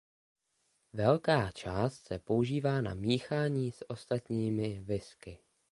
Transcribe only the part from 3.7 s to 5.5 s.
s ostatními whisky.